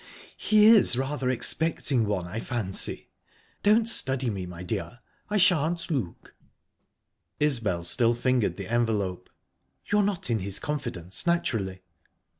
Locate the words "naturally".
11.27-11.83